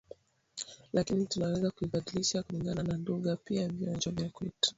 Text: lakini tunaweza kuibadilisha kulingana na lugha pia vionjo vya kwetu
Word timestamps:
lakini 0.93 1.25
tunaweza 1.25 1.71
kuibadilisha 1.71 2.43
kulingana 2.43 2.83
na 2.83 2.97
lugha 2.97 3.35
pia 3.35 3.67
vionjo 3.67 4.11
vya 4.11 4.29
kwetu 4.29 4.69